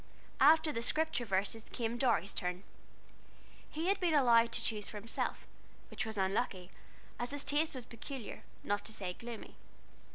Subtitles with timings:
[0.39, 2.63] After the "Scripture Verses," came Dorry's turn.
[3.69, 5.45] He had been allowed to choose for himself,
[5.91, 6.71] which was unlucky,
[7.19, 9.57] as his taste was peculiar, not to say gloomy.